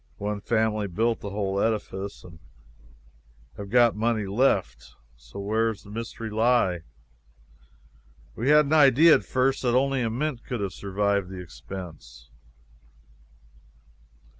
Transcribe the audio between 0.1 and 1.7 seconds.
One family built the whole